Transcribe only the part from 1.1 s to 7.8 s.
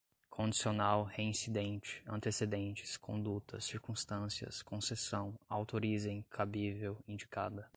reincidente, antecedentes, conduta, circunstâncias, concessão, autorizem, cabível, indicada